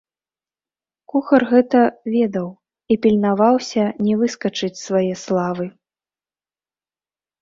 Кухар 1.11 1.43
гэта 1.51 1.81
ведаў 2.15 2.49
і 2.95 2.99
пільнаваўся 3.03 3.83
не 4.07 4.15
выскачыць 4.23 4.73
з 4.81 4.83
свае 4.87 5.13
славы. 5.29 5.65